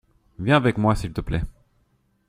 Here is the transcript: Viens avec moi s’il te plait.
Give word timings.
Viens 0.39 0.55
avec 0.57 0.79
moi 0.79 0.95
s’il 0.95 1.13
te 1.13 1.21
plait. 1.21 1.43